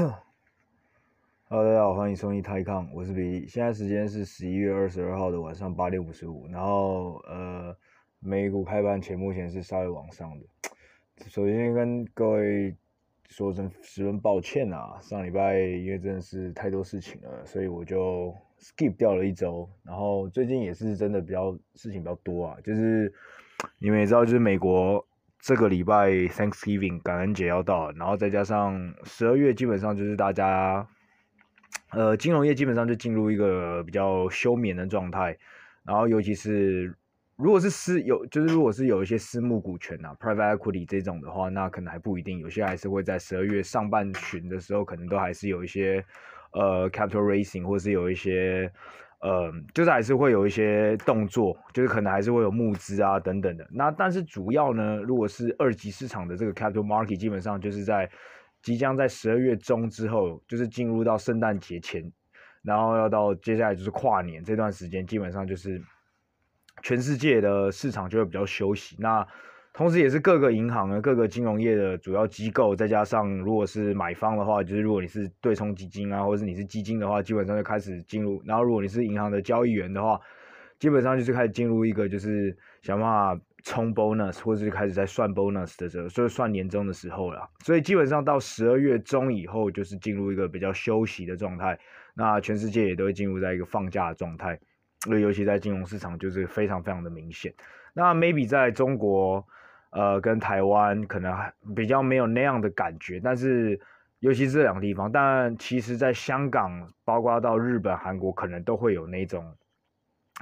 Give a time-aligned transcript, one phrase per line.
[1.50, 3.46] Hello，大家好，欢迎收听泰康，我是比利。
[3.46, 7.76] 现在时间是十一月二十二号的晚上八点五十五，然后呃，
[8.18, 10.46] 美股开盘前目前是稍微往上的。
[11.28, 12.74] 首先跟各位
[13.28, 19.68] 说声十分抱歉啊，上礼拜因为真的是太多事情了，所以我就 skip 掉了一周。
[19.82, 23.12] 然后最近也是真的比较事情比较多啊，就是
[23.78, 25.06] 你们也知道，就是美国。
[25.42, 30.86] 这个礼拜 Thanksgiving 感恩节要到，然后再加上十二月，基本上就是大家，
[31.92, 35.36] 呃，金融业基本上就进入一个比较休眠的状态。
[35.82, 36.94] 然后尤其是
[37.36, 46.04] 如果是私有，就是如果是有一些私募股权啊，private equity 这种的话，那可能还不一定，有些还是会在十二月上半旬的时候，可能都还是有一些
[46.52, 48.70] 呃 capital raising，或是有一些。
[49.20, 53.66] 呃，就是还是会有一些动作，就是可能还是会有募资啊等等的。
[53.70, 58.10] 那但是主要呢，如果是二级市场的这个 capital market，基本上就是在
[58.62, 62.02] 即将在十二月中之后，就是进入到圣诞节前，
[62.62, 65.80] 然后要到接下来就是跨年这段时间，基本上就是
[66.82, 68.96] 全世界的市场就会比较休息。
[68.98, 69.26] 那
[69.72, 78.42] 同时，也是各个银行啊、各个金融业的主要机构，再加上如果是买方的话，就是如果你是对冲基金啊，或者是你是基金的话，基本上就开始进入。
[78.44, 80.20] 然后，如果你是银行的交易员的话，
[80.78, 87.48] 基本上就是开始进入一个就是想办法冲 bonus，或者是开始在算 bonus 的时候，就是算年终的时候了。
[87.64, 91.78] 所以，基本上到十二月中以后，就是进入一个比较休息的状态。
[92.12, 94.58] 那全世界也都会进入在一个放假的状态，
[95.08, 97.54] 那尤其在金融市场就是非常非常的明显。
[97.94, 99.46] 那 maybe 在中国。
[99.90, 101.36] 呃，跟台湾可能
[101.74, 103.78] 比较没有那样的感觉，但是
[104.20, 109.44] 尤其是这两个地方，但其实在香港，包括到日本、韩国，可能都会有那种，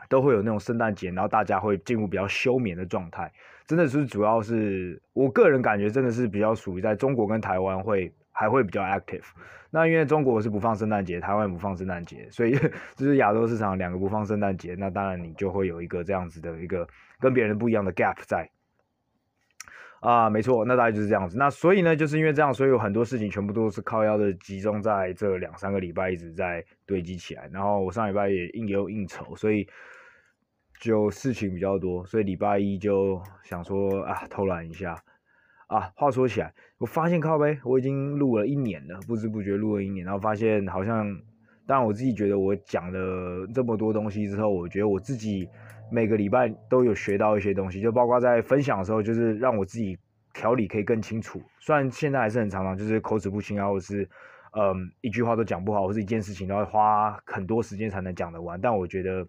[0.09, 3.33] 都会有那种圣诞节，然后大家会进入比较休眠的状态。
[3.67, 9.25] 真的是主要是我个人感觉，真的是比较属于在中国跟台湾会还会比较 active。
[9.71, 12.53] 那因为中国是不放圣诞节，台湾不放圣诞节，所以
[12.97, 16.89] 就是亚洲市场两个不放圣诞节，那当然你就会有一个这样子的一个
[17.21, 18.49] 跟别人不一样的 gap 在。
[20.01, 21.37] 啊，没错，那大概就是这样子。
[21.37, 27.49] 那所以呢，就是因为这样，所以有很多事情全部都是靠腰的，集中在这两三个礼拜一直在堆积起来。
[27.53, 29.67] 然后我上礼拜也应也有应酬，所以
[30.81, 34.97] 就事情比较多，所以礼拜一就想说啊，偷懒一下。
[35.67, 41.07] 啊，话说起来，我发现靠呗，我已经录了一年了，不知不觉录了一年，然后发现好像，
[41.69, 45.49] 但我自己觉得我讲了这么多东西之后，我觉得我自己。
[45.91, 49.99] 每个礼拜都有学到一些东西，就包括在分享的时候，就是让我自己
[50.35, 51.41] 条理可以更清楚。
[51.61, 54.07] 虽然现在还是很常常就是口齿不清啊，或者是
[54.53, 58.61] 嗯一句话都讲不好，或是一件事情都要花很多时间才能讲得完。
[58.61, 59.27] 但我觉得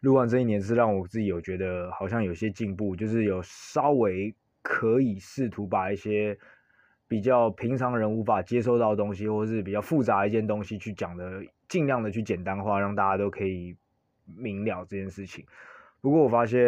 [0.00, 6.38] 录完这一年是让我自己有觉得好像有些进步，就是有稍微可以试图把一些
[7.08, 13.76] 比较平常人无法接受到的东西，或是比较复杂一件东西去讲的，尽量的去简单化，让大家都可以。
[14.36, 15.46] 明了这件事情，
[16.00, 16.58] 不过我发现，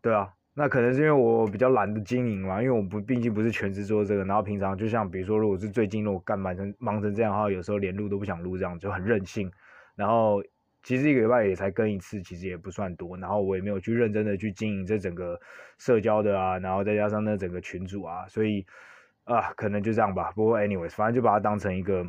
[0.00, 9.50] 对啊，那可能是因为我比较懒得经营嘛，因为我不毕竟不是全职做这个，然后平常就像比如说，如果是最近如果干忙成忙成这样的话，有时候连录都不想录，这样就很任性。
[9.96, 10.40] 然后
[10.84, 13.16] 其实一个礼拜也才更一次，其实也不算多。
[13.18, 15.36] 然后我也没有去认真的去经营这整个
[15.78, 18.64] 社交的啊，然后再加上那整个群组啊，所以
[19.24, 20.32] 啊，可能就这样吧。
[20.32, 22.06] 不过 anyways，反正就把它当成一个。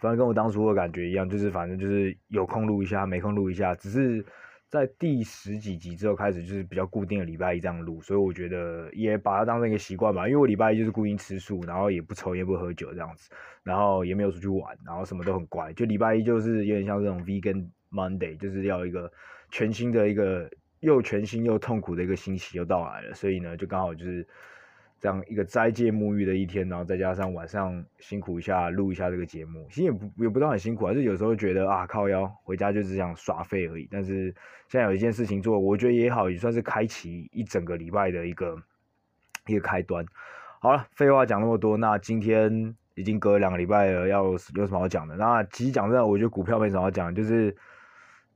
[0.00, 3.74] 反正跟我当初的感觉一样，就是反正就是有空录一下，没空录一下。
[3.74, 4.24] 只是
[4.68, 10.28] 在第十几集之后开始，就是比较固定的礼拜一这样录，所以我觉得也把它当成一个习惯吧。
[10.28, 13.28] 因为我礼拜一就是固定吃素，然后也不抽烟不喝酒这样子，
[13.64, 15.72] 然后也没有出去玩，然后什么都很乖。
[15.72, 19.10] 就礼拜一就是有点像这种 Vegan Monday，就是要一个
[19.50, 20.48] 全新的一个
[20.78, 24.24] 又全新又痛苦的一个星期又到来了，所以呢，就刚好就是。
[25.00, 33.86] 这样一个斋戒沐浴的一天，然后再加上晚上辛苦一下录一下这个节目，其实也不也不到很辛苦啊，就有时候觉得啊靠腰回家就只想耍废而已。
[33.90, 34.34] 但是
[34.68, 38.60] 现在有一件事情做，我觉得也好，也算是开启一整个礼拜的一个
[39.46, 40.04] 一个开端。
[40.60, 45.14] 好了，废话讲那么多，那今天已经隔了两个礼拜了，要有什么好讲的？
[45.14, 47.54] 那其实讲真的，我觉得股票没什么好讲，就是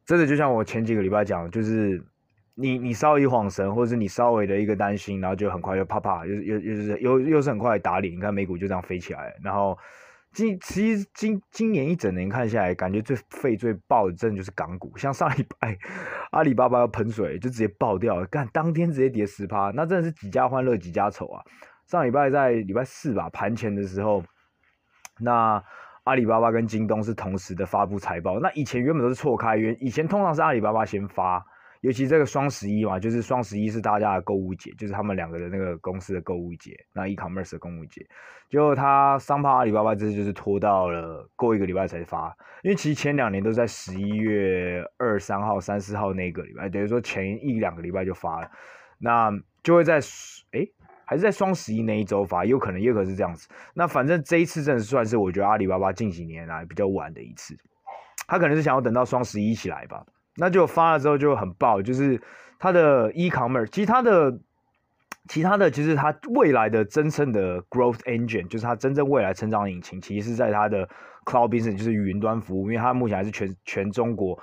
[0.07, 2.05] 真的就像我前几个礼拜讲，就是。
[2.55, 8.15] 你你稍微一晃神，或者是你稍微的一个担心，然后就很快就啪啪，又又又是又又是很快打脸。
[8.15, 9.79] 你看美股就这样飞起来，然后
[10.33, 14.93] 今其实今今年一整年看下来，感觉最废最爆的，真的就是港股。
[14.99, 15.79] 像上礼拜
[16.33, 21.43] 阿里巴巴要喷水，就直接爆掉了，干当天直接跌十趴，那真的是几家欢乐几家愁啊。
[21.87, 24.23] 上礼拜在礼拜四吧盘前的时候，
[25.21, 25.63] 那
[26.05, 31.47] 阿里巴巴跟京东是同时的发布财报，那以前原本都是错开，原以前通常是阿里巴巴先发。
[31.83, 38.07] 尤其这个双十一嘛，就是双十一是大家的购物节，就是他们两个的那个公司的购物节，那 e-commerce 的购物节。
[38.49, 48.51] 结果他商炮阿里巴巴这次就是拖到了过一个礼拜才发，因为其实前两年都在十一月二三号、三四号那个礼拜，等于说前一两个礼拜就发了，
[48.99, 49.31] 那
[49.63, 50.01] 就会在
[50.53, 50.67] 哎。
[51.05, 53.47] 还是在双十一那一周发，有可能也可能是这样子。
[53.75, 57.55] 那反正这一次真的算是我觉得阿里巴巴近几年来比较晚的一次，
[58.27, 60.07] 他可能是想要等到双十一起来吧。
[60.37, 62.21] 那就发了之后就很爆，就是
[62.59, 64.39] 它的 e-commerce，其他的
[65.29, 70.89] 其他的其实它未来的真正的 growth engine，就是它真正未来成长引擎，其实是在它的
[71.25, 74.39] cloud business，就是云端服务，因为它目前还是全全中国。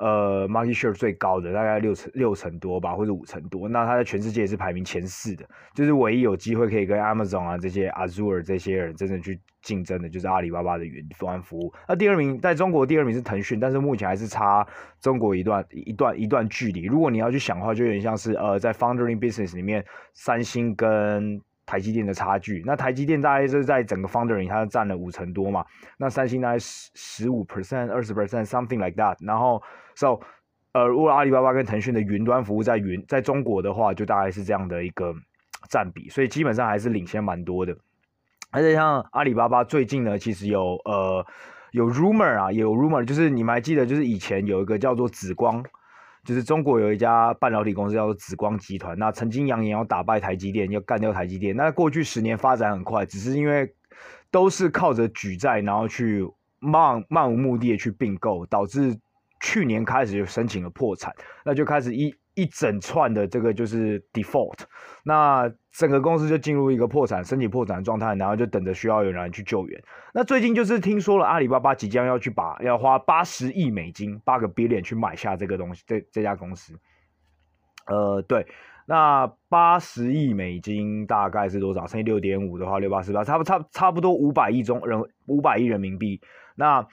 [0.00, 3.68] 呃，market share 最高的大概六成六成多吧，或者五成多。
[3.68, 5.44] 那它在全世界也是排名前四的，
[5.74, 11.70] 就是唯一有机会可以跟 Amazon 啊这些 Azure 这些人真正去竞争的，就是阿里巴巴的云端服务。
[11.86, 14.66] 那第二名在中国第二名是腾讯，但是目前还是差
[15.02, 16.86] 中国一段一段一段距离。
[16.86, 21.38] 如果你要去想的话，就有点像是呃在 foundry business 里面，三星跟
[21.70, 25.64] 台积电的差距，那台积电大概是在整个 Foundry 它占了五成多嘛，
[25.98, 29.16] 那三星大概十十五 percent、二十 percent，something like that。
[29.20, 29.62] 然后
[29.94, 30.18] ，so，
[30.72, 35.14] 呃，如果阿里巴巴跟腾讯的云端服务在云在中国的话，就大概是这样的一个
[35.68, 37.72] 占比，所以基本上还是领先蛮多的。
[38.50, 41.24] 而且像阿里巴巴最近呢，其实有呃
[41.70, 45.64] 有 rumor 啊，有 rumor，就是你们还记得，就是以前有一个叫做紫光。
[46.24, 51.56] 就是中国有一家半导体公司叫做紫光集团，那曾经扬言要打败台积电，要干掉台积电。
[51.56, 53.74] 那过去十年发展很快，只是因为
[54.30, 56.26] 都是靠着举债，然后去
[56.58, 58.98] 漫漫无目的的去并购，导致
[59.40, 61.14] 去年开始就申请了破产，
[61.44, 62.14] 那就开始一。
[62.40, 64.60] 一整串的这个就是 default，
[65.04, 69.82] 那整个公司就进入一个破产、申请破产的状态，然后就等着需要有人去救援。
[70.14, 76.72] 那最近就是听说了阿里巴巴即将要去把要花八十亿美金，八个 billion 去买下这个东西，这这家公司。
[77.86, 78.46] 呃，对，
[78.86, 81.86] 那八十亿美金大概是多少？
[81.86, 86.20] 乘以六点五的话，六八四八，差不差差不多五百亿中人五百亿人民币。
[86.54, 86.86] 那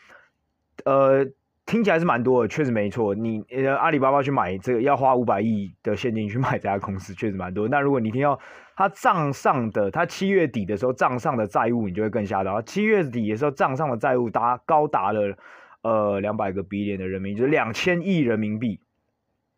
[0.86, 1.26] 呃。
[1.68, 3.14] 听起来是蛮多的，确实没错。
[3.14, 7.68] 你呃阿里巴巴去买这个要花五百亿的现金去买这家公司，确实蛮多。
[7.68, 8.40] 那如果你听到
[8.74, 12.62] 他账上的，他七月底的时候账上的债务，你就会更吓到。
[12.62, 15.38] 七月底的时候账上的债务达高达了
[15.82, 18.80] 呃两百个 B 点的人民币，就是两千亿人民币。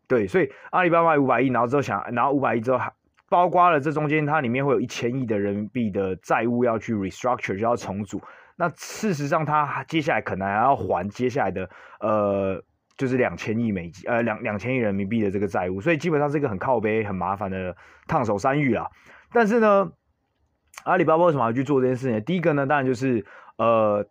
[0.08, 2.92] 对，所以阿里巴巴五百亿，然后之后想拿五百亿之后，还
[3.28, 8.20] 包括了这中间它里面会有一千亿的人民币的债务要去 restructure，就要重组。
[8.60, 11.66] 那事实上，他接下来可能还要还接下来的，
[12.00, 12.62] 呃，
[12.98, 17.74] 就是两千亿美金，呃，两两千亿人民币的这个债务，所以基本上是一个很靠背、很麻烦的
[18.06, 18.86] 烫手山芋啊。
[19.32, 19.90] 但是呢，
[20.84, 22.22] 阿里巴巴为什么要去做这件事情？
[22.22, 23.24] 第一个呢，当然就是，
[23.56, 24.06] 呃。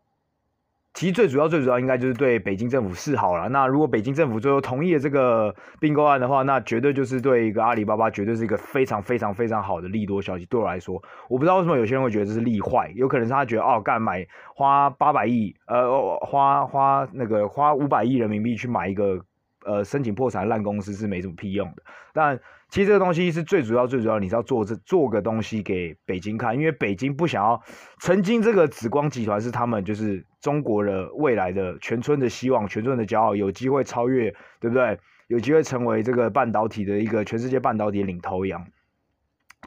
[0.96, 3.48] 其实最主要、最主要应该就是对北京政府示好了。
[3.50, 10.46] 那如果北京政府最后同意了这个并购案的话，那绝对就是对一个阿里巴巴绝对是一个非常、非常、非常好的利多消息。
[10.48, 14.26] 对我来说，我不知道为什么有些人会觉得这是利坏，有可能是他觉得哦，干买
[14.56, 19.20] 花八百亿，呃，花花那个花五百亿人民币去买一个
[19.66, 21.84] 呃申请破产烂公司是没什么屁用的。
[22.12, 22.38] 但
[22.70, 27.60] 其实这个东西是最主要、最主要，你是要做这做个东西给北京看，因为北京不想要。
[28.00, 34.30] 曾经这个紫光集团是他们就是中国的未来的全村的希望、全村的骄傲，有机会超越，
[34.60, 35.00] 对不对？
[35.30, 38.64] 有机会成为这个半导体的一个全世界半导体领头羊。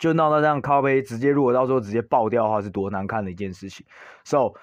[0.00, 3.84] 就闹到这样咖啡，直接如果到时候直接爆掉的话，是多难看的一件事情。
[4.25, 4.54] So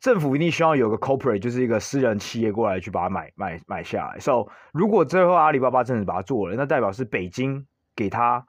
[0.00, 4.18] 政府一定需要有个 corporate，就是一个私人企业过来去把它买买买下来。
[4.18, 7.64] So 如果最后阿里巴巴真的把它做了，那代表是北京。
[7.94, 8.44] 给他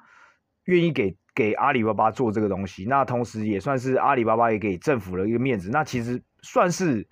[0.65, 7.07] 愿意给给阿里巴巴做这个东西，那同时也算是阿里巴巴也给政府的一个面子，那其实算是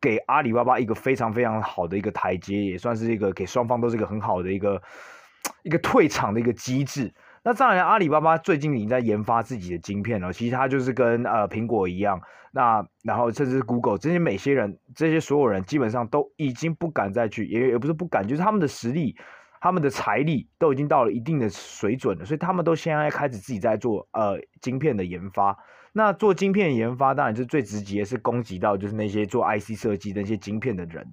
[0.00, 4.80] 给阿里巴巴一个非常非常好的一个台阶，也算是一个给双方都是一个很好的一个
[5.62, 7.12] 一个退场的一个机制。
[7.42, 12.20] 那当然，阿里巴巴最近已经在研发自己的晶片了，其实它就是跟呃苹果一样，
[12.52, 19.16] 那然后甚至 Google 这些每些人这些所有人基本上都已经不敢再去，也也不是不敢，就是他们的实力。
[19.60, 25.56] 他们的财力都已经到了一定的水准了，所以他们都现在开始自己在做呃晶片的研发。
[25.92, 31.12] 那做晶片研发，当然就是最直接是攻击到就是那些做 IC 设计的那些晶片的人，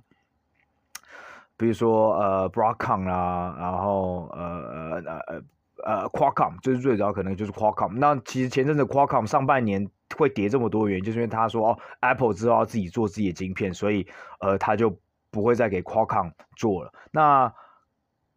[1.58, 5.44] 比如说呃 Broadcom 啦，然后呃呃呃
[5.84, 7.94] 呃 Qualcomm，就是最主要可能就是 Qualcomm。
[7.98, 14.08] 那其实前阵子 Qualcomm 上半年会跌这么多元，就是因为他说哦 Apple 之后要自己做自己的晶片，所以
[14.40, 14.96] 呃他就
[15.32, 16.94] 不会再给 Qualcomm 做了。
[17.12, 17.52] 那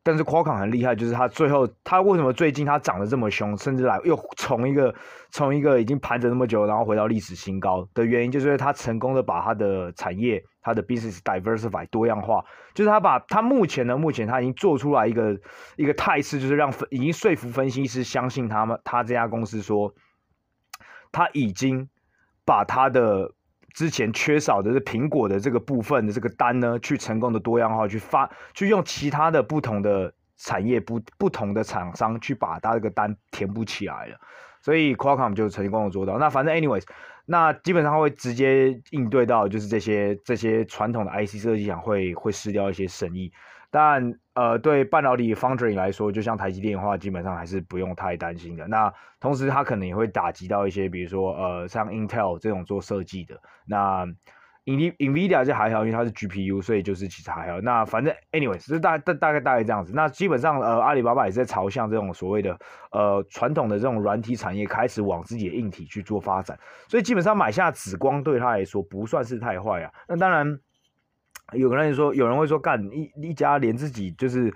[0.02, 4.94] 但是 Qualcomm 很厉害，就是它最后它为什么最近它涨得这么凶，甚至来又从一个
[5.30, 12.42] 从一个已经盘整那么久，然后回到历史新高的原因，就是因为它成功的把它的产业、它的 business diversify 多样化，
[12.74, 15.38] 就是它把它目前呢，目前它已经做出来一个
[15.76, 19.92] 一个态势，就是让分已经说服分析师相信他们，他这家公司说，
[21.12, 21.88] 他已经
[22.46, 23.32] 把他的。
[23.74, 34.16] 之前缺少的是苹果的这个部分的这个单呢，去成功的多样化去发，去用其他的不同的产业不不同的厂商去把它这个单填补起来了，
[34.62, 36.18] 所以 Qualcomm 就成功的做到。
[36.18, 36.84] 那反正 anyways，
[37.26, 43.32] 那基本上会直接应对到就是这些这些传统的 IC 设计厂会会失掉一些生意。
[43.70, 48.66] 但呃，对半导体 foundry 来说，就像台积电的话，基本上还是不用太担心的。
[48.66, 53.40] 那同时，它可能也会打击到一些，比如说呃，像 Intel 这种做设计的。
[53.66, 54.06] 那
[54.64, 57.60] Nvidia 就还好，因为它是 GPU，所以就是其实还好。
[57.60, 59.92] 那反正 anyways，是大大大概大概这样子。
[59.94, 62.58] 那基本上呃，阿里巴巴也是在朝向这种所谓的
[62.92, 66.58] 呃传统的这种软体产业开始往自己的硬体去做发展。
[66.88, 69.92] 所以基本上买下紫光对他来说不算是太坏啊。
[70.08, 70.58] 那当然。
[71.52, 74.52] 有个人说，有人会说，干一一家连自己就是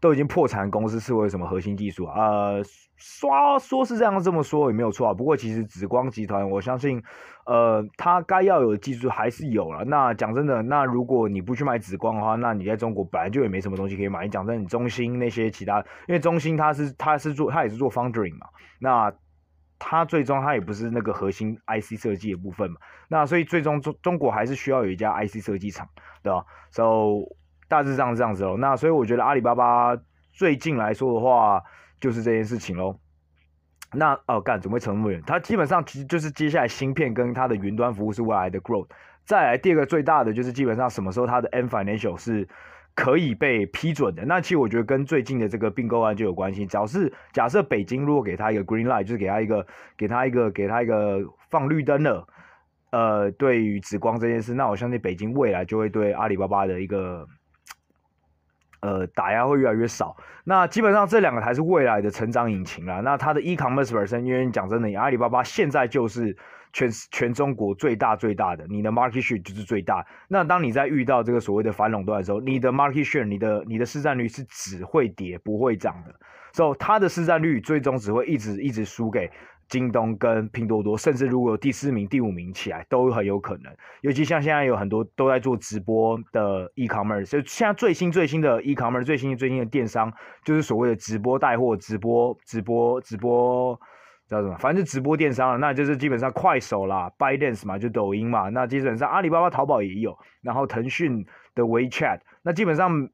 [0.00, 2.14] 都已经破产公司是为什么核心技术啊？
[2.16, 2.62] 呃，
[2.96, 5.14] 说说是这样这么说也没有错啊。
[5.14, 7.02] 不过其实紫光集团，我相信，
[7.46, 9.84] 呃，它该要有的技术还是有了。
[9.84, 14.24] 那讲真的，那如果你不去买紫光的话，那你在中国本来就也没什么东西可以买。
[14.24, 15.78] 你讲真的，你中兴那些其他，
[16.08, 18.46] 因为中兴它是它是做它也是做 foundry 嘛，
[18.78, 19.12] 那。
[19.80, 22.76] 它最终它也不是那个核心 IC 设计的部分嘛，
[23.08, 25.88] 那所以最终中中国还是需要有一家 IC 设计厂，
[26.22, 27.26] 对吧？So
[27.66, 28.56] 大致上是这样子哦。
[28.60, 29.96] 那所以我觉得阿里巴巴
[30.32, 31.62] 最近来说的话，
[31.98, 33.00] 就是这件事情喽。
[33.92, 35.22] 那哦干，怎么会成那么远？
[35.26, 38.86] 它基本上其实就是接下来芯片跟它的云端服务是未来的 growth。
[39.24, 42.46] 再来第二个最大的就是基本上什么时候它的 N Financial 是。
[43.00, 46.66] 可以被批准的，那其实我觉得跟最近的这个并购案就有关系。
[46.66, 49.66] 只要是假设北京如果给他一个 green light，就是给他一个
[49.96, 52.28] 给他一个给他一个放绿灯了，
[52.90, 57.26] 呃，对于紫光这件事，那我相信北京未来就会对阿里巴巴的一个
[58.82, 60.14] 呃打压会越来越少。
[60.44, 63.00] 那基本上这两个才是未来的成长引擎啦。
[63.00, 66.36] 那它的 e-commerce 本身，因为讲真的，阿里巴巴现在就是。
[66.72, 70.06] 全全中国最大最大的，你的 market share 就是最大。
[70.28, 76.14] 那当你在遇到这个所谓的反垄断的时候，你的 market share，你的你的市占率是只会跌不会涨的。
[76.52, 79.30] 所以它的市占率最终只会一直一直输给
[79.68, 83.72] 京东跟拼多多，甚至如果有第四名、第五名起来都很有可能。
[84.00, 90.12] 尤其像现在有很多都在做直播的 e-commerce，就现在最新最新的 e-commerce，最新最新的电商
[90.44, 93.80] 就是所谓的直播带货、直播直播直播。
[94.30, 94.56] 叫什么？
[94.58, 98.48] 反正直播电商了，那就是基本上快手啦，Bydance 嘛，就抖音嘛。
[98.48, 103.08] 那基本上阿里巴巴淘宝也有，然后腾讯的 WeChat，那基本上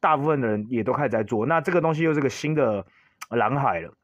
[0.00, 1.46] 大部分的人也都开始在做。
[1.46, 2.84] 那这个东西又是个新的
[3.30, 3.94] 蓝海了。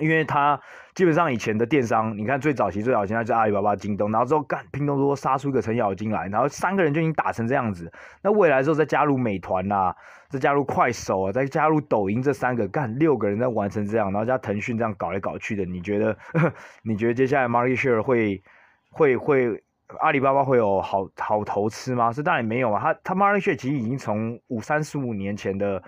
[0.00, 0.60] 因为它
[0.94, 7.92] 基本上以前的电商，你看最早期最早期那是阿里巴巴、京东，然后之后干拼多多杀出一个程咬金来，然后三个人就已经打成这样子。
[8.22, 9.96] 那未来之后再加入美团呐、啊，
[10.28, 16.16] 再加入快手啊，再加入抖音这三个干六个人在完成这样，然后加腾讯这样搞来搞去的，你觉得？
[16.82, 18.42] 你觉得接下来 market share 会
[18.90, 19.62] 会会
[19.98, 22.10] 阿里巴巴会有好好头吃吗？
[22.12, 25.82] 是当然没有啊，他他 market share 其实已经从五三十五年前的。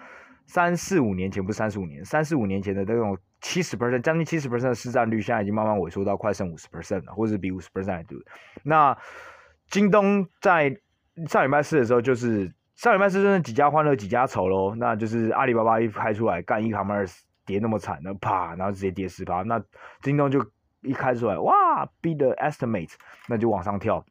[0.44, 8.16] 三四五年前不是三四五年，三四五年前的那种七十 percent，将近七十 percent 的市占率，现在已经慢慢萎缩到快剩五十 percent 了，或者是比五十 percent 还多。
[8.62, 8.96] 那
[9.68, 10.74] 京东在
[11.26, 14.74] 上礼拜四的时候，就是上礼拜四真的几家欢乐几家愁喽。
[14.76, 19.42] 那就是阿里巴巴一开出来干 e-commerce 跌那么惨，那啪，然后直接跌十趴。
[19.42, 19.62] 那
[20.02, 20.44] 京东就
[20.82, 22.92] 一开出来，哇，beat the estimate，
[23.28, 24.04] 那就往上跳。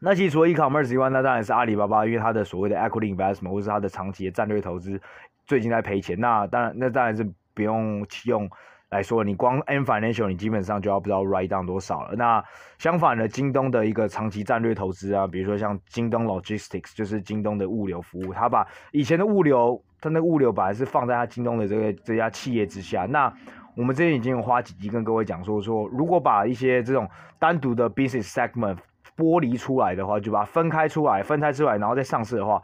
[0.00, 5.00] 那其实除了 e-commerce 以外，那当然是阿里巴巴，因为它的所谓的 equity investment 或是它的长期的战略投资，
[5.46, 6.18] 最近在赔钱。
[6.18, 8.48] 那当然，那当然是不用用
[8.90, 12.14] 来说，你光 N Financial 你基本上就要不知道 write down 多少了。
[12.16, 12.44] 那
[12.78, 23.06] 相反的，京东的一个长期战略投资啊，比如说像京东 Logistics，就是京东的物流服务，它把以前的物流，它那物流本来是放在它京东的这个这家企业之下。
[23.06, 23.32] 那
[23.76, 27.08] 我们之前已经有花几集跟各位讲说，说如果把一些这种
[27.40, 28.76] 单独的 business segment
[29.16, 32.62] 剥离出来的话，就把它分开出来，分开出来，然后再上市的话，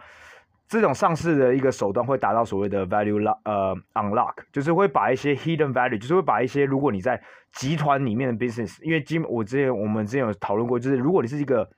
[0.70, 7.20] 这种上市的一个手段会达到所谓的 value lock 呃 unlock，就是会把一些 hidden value，就是会把一些如果你在
[7.54, 11.68] 集团里面的 business，因为基我之前我们之前有讨论过，就是如果你是一个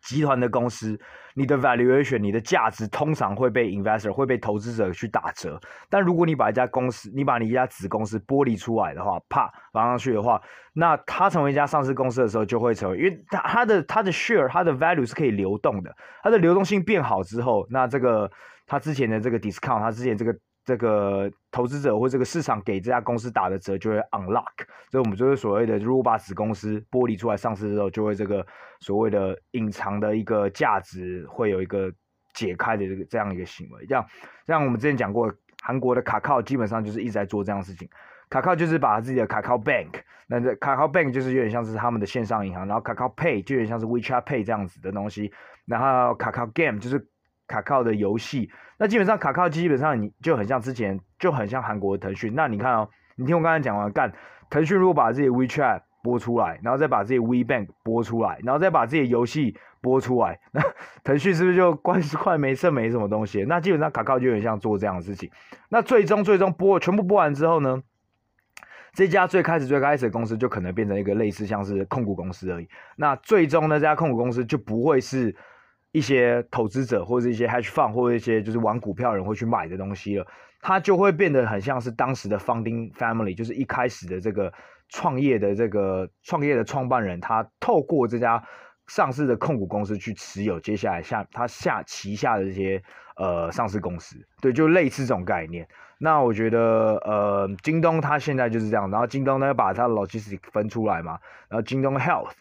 [0.00, 0.96] 集团的公司，
[1.38, 5.58] 你的 valuation，你的价值通常会被 investor 会被投资者去打折。
[5.88, 10.42] 但如果你把一家公司，你把你一家子公司剥离出来的话，啪放上去的话，
[10.72, 18.28] 那它成为一家上市公司的时候，就会成为，因为它它的它的 share，它的 value 是可以流动的，它的流动性变好之后，那这个
[18.66, 20.34] 它之前的这个 discount，它之前这个。
[20.68, 28.46] 这个投资者或这个市场给这家公司打的折就会 unlock，所以我们就是所谓的，如果把子公司剥离出来上市之后，就会这个
[28.80, 31.90] 所谓的隐藏的一个价值会有一个
[32.34, 33.86] 解开的这个这样一个行为。
[33.86, 34.04] 这样，
[34.46, 35.32] 像我们之前讲过，
[35.62, 37.88] 韩国的卡靠基本上就是一直在做这样的事情。
[38.28, 45.32] 卡靠就是把自己的卡靠 Bank，那这卡靠 Bank 就是有点像是他们的线上银行，然后卡靠 Pay 就有点像是 WeChat Pay 这样子的东西，
[45.64, 47.08] 然后卡靠 Game 就是。
[47.48, 52.32] 卡靠的游戏，那基本上卡靠基本上你就很像之前就很像韩国的腾讯。
[52.36, 54.12] 那你看哦，你听我刚才讲完，干
[54.50, 60.62] 腾讯如果把自己 WeChat 播出来，然后再把自己 WeBank 播出来，然后再把自己游戏播出来， 那
[61.02, 63.44] 腾讯是不是就关系快没剩没什么东西？
[63.48, 65.30] 那基本上卡靠就很像做这样的事情。
[65.70, 67.82] 那最终最终播全部播完之后呢，
[68.92, 72.68] 这家最开始最开始的公司就可能变成一个类似像是控股公司而已。
[72.96, 75.34] 那最终呢，这家控股公司就不会是。
[75.92, 80.26] 一些投资者或者一些 hedge fund 或者一些就是玩股票人会去买的东西了，
[80.60, 84.52] 它就会变得很像是当时的 founding family，就是一开始的这个
[84.90, 88.42] 创业的这个创业的创办人，他透过这家
[88.86, 92.82] 上市的控股公司去持有接下来下他下旗下的这些
[93.16, 95.66] 呃上市公司，对，就类似这种概念。
[95.98, 101.18] 那我觉得呃京东它现在就是这样，然后京东呢把它的 logistics 分出来嘛，
[101.48, 102.32] 然后京东 health。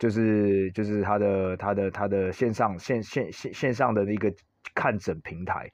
[0.00, 4.32] 就是就是他的他的他的线上线线线线上的一个
[4.74, 5.70] 看诊平台，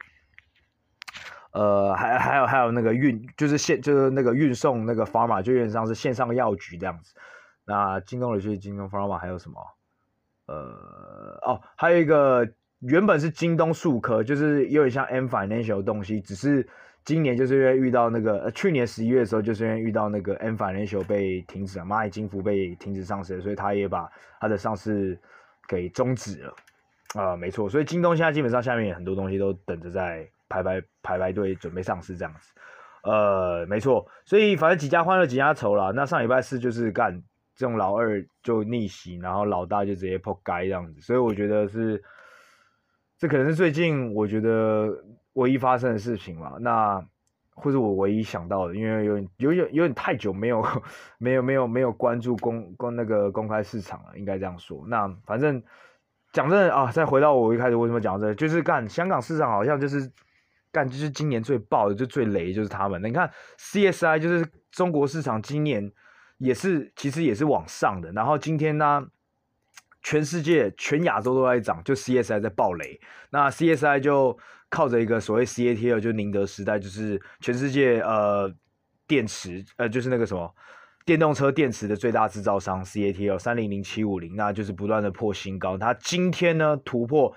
[1.52, 7.14] 呃，还还有还有那个运，就是线就是那个运送那个 pharma，就有点像是线上药局这样子。
[7.64, 9.61] 那京东的就是京东 pharma，还有什么？
[10.47, 12.47] 呃，哦，还有一个
[12.80, 16.68] 原本是京东数科，就是有点像 M Financial 的东西，只是。
[17.06, 24.10] 今年就是因为遇到那个，呃，去年十一月的时候，就是因为遇到那个 M Financial 被停止了，蚂蚁金服被停止上市，所以他也把
[24.40, 25.16] 他的上市
[25.68, 26.54] 给终止了。
[27.14, 32.52] 啊、没错，所以京东现在基本上下面很多东西都等着在排排排排队准备上市这样子。
[33.04, 35.92] 呃，没错，所以反正几家欢乐几家愁啦。
[35.94, 37.22] 那上礼拜四就是干
[37.54, 41.00] 这种老二就逆袭，然后老大就直接扑街这样子。
[41.00, 42.02] 所以我觉得是，
[43.18, 45.04] 这可能是最近我觉得。
[45.37, 46.99] 唯一发生的事情嘛，那
[47.50, 50.64] 或者我唯一想到的，因为有有有有点太久没有
[51.18, 54.82] 没有没有没有关注公公那个公开市场了，应该这样说。
[54.88, 55.62] 那反正
[56.32, 60.11] 讲真的啊，再回到我一开始为什么讲这个，就是干香港市场好像就是
[60.72, 62.98] 干就是今年最爆的就最雷就是他们。
[63.02, 65.92] 你看 CSI 就是中国市场今年
[66.38, 69.07] 也是其实也是往上的，然后今天呢，
[70.07, 74.38] 全世界全亚洲都在涨，就 CSI 在爆雷，那 CSI 就。
[74.69, 78.53] 靠着一个所谓 CATL，就宁德时代，就是全世界呃
[79.07, 80.53] 电池呃就是那个什么
[81.05, 85.79] 电动车电池的最大制造商 CATL 三零零七五零，那就是不断的破新高。
[85.79, 87.33] 它今天呢突破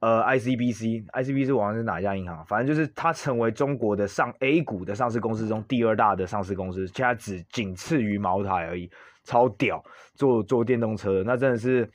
[0.00, 2.44] 呃 ICBC，ICBC 网上是哪一家银行？
[2.44, 8.90] 反正就是它成为中国的上 A 股的上市公司中第二大的上市公司，现在只仅次于茅台而已，
[9.28, 9.84] 超屌！
[10.14, 11.88] 做做电动车那真的是。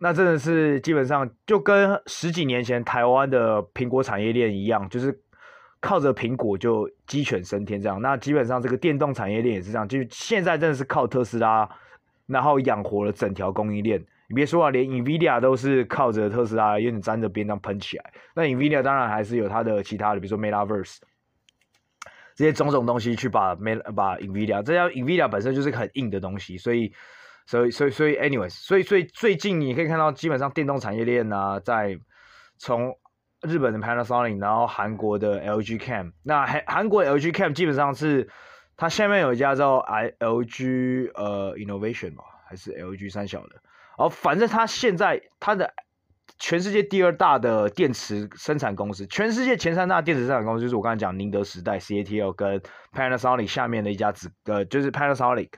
[0.00, 5.20] 那真的是基本上就跟十几年前台湾的苹果产业链一样，就是
[5.80, 8.00] 靠着苹果就鸡犬升天这样。
[8.00, 11.68] 那基本上这个电动产业链也是这样，就现在真的是靠特斯拉，
[12.28, 14.00] 然后养活了整条供应链。
[14.28, 18.12] 你别说啊，连 NVIDIA 都是靠着特斯拉有点沾着边这样喷起来。
[18.36, 20.98] 那 NVIDIA 当然还是有它的其他的，比如说 Metaverse
[22.38, 26.94] 这些种种东西去把 m a 把 Nvidia，这家 NVIDIA 本身就是很硬的东西，所以。
[27.50, 31.98] 所以，所以，所以，anyways，所以，所以最近你可以看到，基本上电动产业链呢、啊，在
[32.58, 32.94] 从
[33.40, 38.28] 日本的 Panasonic，然后韩国的 LG Chem，那韩韩国 LG Chem 基本上是
[38.76, 43.56] 它下面有一家叫 I LG 呃 Innovation 吧，还是 LG 三小的，
[43.96, 45.72] 哦，反正它现在它的
[46.38, 52.60] 全世界第二大的电池生产公司，全世界前三大电池生产公司就是我刚才讲宁德时代 CATL 跟
[52.94, 55.48] Panasonic 下面的一家子呃，就是 Panasonic。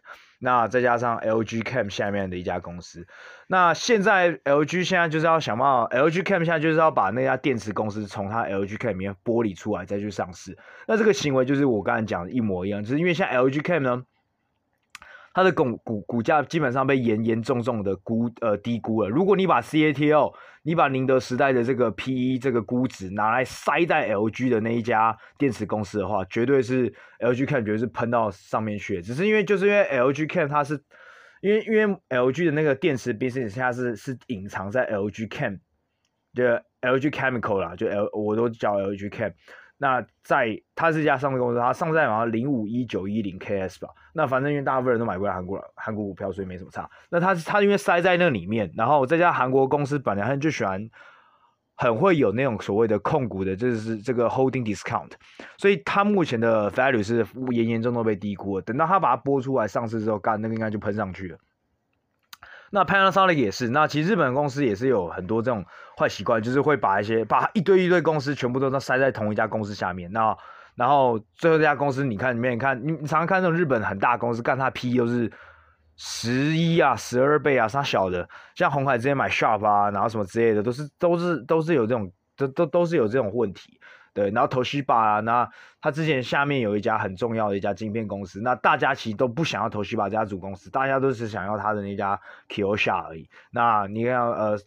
[0.42, 3.06] 那再加上 LG Chem 下面的一家公司，
[3.46, 10.56] 那现在 LG 现在就是要想办法，LG Chem 现在就是要把那家电池公司从它 LG Chem 里面剥离出来再去上市。
[10.88, 14.02] 那这个行为就是我刚才讲的一模一样，就是因为现在 LG Chem 呢。
[15.32, 19.08] 它的股股股价基本上被严严重重的估呃低估了。
[19.08, 29.00] 如果你把 CATL，你把宁德时代的这个 PE 这个估值拿来塞在 LG 的那一家电池公司的话，绝对是 LG Chem 绝对是喷到上面去。
[29.00, 30.74] 只是因为就是因为 LG Chem 它是
[31.40, 35.60] 因为因为 LG 的那个电池 business 现在是是隐藏在 LG Chem，
[36.34, 36.44] 就
[36.82, 39.32] LG Chemical 啦，就 L 我都叫 LG Chem。
[39.82, 43.88] 那在它是一家上市公司，它上在好像零五一九一零 KS 吧。
[44.12, 46.86] 那反正因为大部分人都买不了韩国了韩国股票，所以没什么差。
[47.08, 50.86] 那它是它因为塞在那里面，然后这家韩国公司本来他就喜欢
[51.76, 55.12] 很会有那种所谓的控股的，就是这个 holding discount，
[55.56, 58.62] 所以它目前的 value 是严严重重被低估了。
[58.62, 61.38] 等到它把它拨出来上市之后，干那个应该就喷上去了。
[62.70, 65.64] 那 Panasonic 也是，那其实日本公司也是有很多这种
[65.98, 70.10] 坏习惯，就是会把一些把一堆一堆公司全部都塞在同一家公司下面。
[70.12, 70.36] 那
[70.76, 75.30] 然后最后这家公司，你看里面，你看你常常看这种日本很大公司，干它 PE 都是
[75.96, 83.79] 十一啊、十二倍啊，啥小的，像红海之前买 Sharp 啊，然后什么之类的，都是都是都是有这种，都都都是有这种问题。
[84.12, 85.48] 对，然后投西巴，那
[85.80, 93.28] 他之前下面有一家很重要的一家晶片公司，那大家其实都不想要投西巴这家族公司，大家都是想要他的那家 Kioxia 而已。
[93.52, 94.58] 那你看，呃，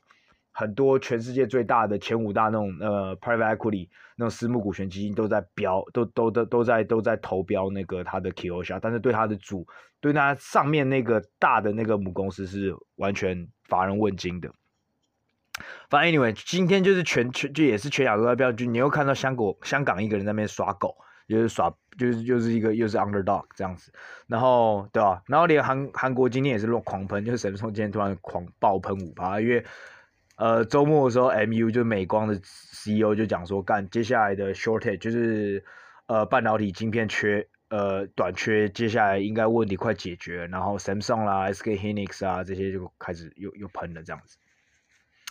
[0.53, 9.67] 很多全世界最大的前五大那种呃 Private Equity 那种私募股权基金都在标，都都都都在都在投标那个他的 Kioxia，但是对他的主，
[9.99, 14.49] 对他上面那个大的那个母公司是完全乏人问津的。
[15.89, 20.95] 反正 anyway，今天就是全全就也是全亚洲在标，就你又看到香港香港一个人在那边耍狗，
[21.27, 23.91] 就是耍就是就是一个又是 underdog 这样子，
[24.27, 25.21] 然后对吧、啊？
[25.27, 29.63] 然后连韩韩国今天也是乱狂喷，就是神松今天突然狂爆喷五趴，因为
[30.37, 35.63] 呃周末的时候，MU 就美光的 CEO 就讲说，干接下来的 shortage 就是
[36.07, 44.37] 呃半导体晶片缺呃短缺，接下来应该问题快解决，然后 Samsung 啦、SK Hynix 啊这些就开始又又喷了这样子。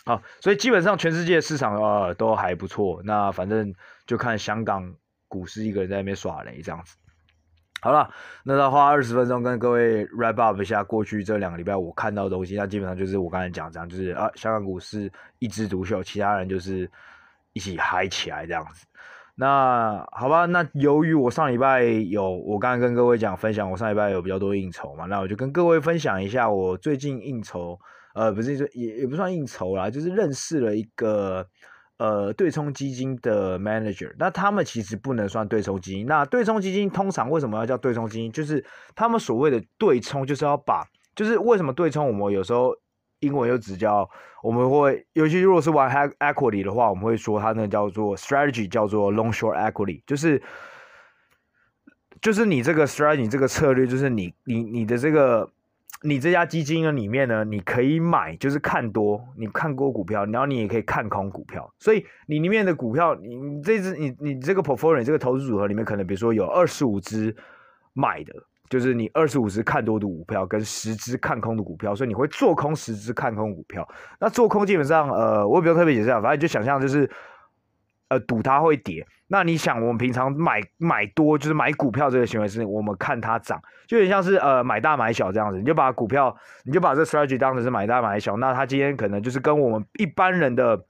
[0.05, 3.73] 好，所以基本上全世界市场呃都还不错，那反正
[4.05, 4.93] 就看香港
[5.29, 6.97] 股市一个人在那边耍雷这样子。
[7.81, 8.09] 好了，
[8.43, 16.89] 那再花二十分钟跟各位 wrap up 一下过去这两个礼拜我看到的东西，那基本上就是我刚才讲这样，就是啊香港股市一枝独秀，其他人就是
[17.53, 18.85] 一起嗨起来这样子。
[19.35, 27.79] 那好吧，那由于我上礼拜有我刚才跟各位讲分享，我上礼拜有比较多应酬嘛，那我就跟各位分享一下我最近应酬。
[28.13, 31.47] 呃，不是说也也不算应酬啦，就是认识了一个
[31.97, 34.13] 呃对冲基金的 manager。
[34.19, 36.05] 那他们其实不能算对冲基金。
[36.05, 38.31] 那对冲基金通常为什么要叫对冲基金？
[38.31, 38.63] 就是
[38.95, 42.07] 他们所谓的对冲，就是要把，就是为什么对冲？
[42.07, 42.75] 我们有时候
[43.21, 44.07] 英文又只叫
[44.43, 50.39] 我们会，尤其如果是玩 equity 的话，我们会说它那叫做 strategy，叫做 long short equity，就是
[52.21, 55.51] 就是你这个 strategy 这个策略，就是你你你的这个。
[56.03, 61.73] 你这家基金呢里面呢，你可以买，就是看多，你看多股票，然后你也可以看空股票。
[61.79, 67.33] 所以你里面的股票，你这支你你这个 portfolio 这个投资组合里面，可能比如说有二十五只
[67.93, 68.33] 买的，
[68.69, 73.87] 就是你二十五只看多的股票跟十只看空的股票，所以你会做空十只看空股票。
[74.19, 77.09] 那做空基本上，呃，我也不用特别解释，反正就想象就是。
[78.13, 79.05] 呃，赌它会跌。
[79.27, 85.57] 那你想，我们平常买买多，就是买股票这个行为是，我们看它涨，就有点像是呃买大买小这样子。
[85.57, 88.37] 你就把股票，你就把这 strategy 当成是买大买小。
[88.37, 90.85] 那它今天可能就是跟我们一般人的、